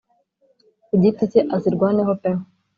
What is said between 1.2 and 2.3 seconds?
cye azirwane ho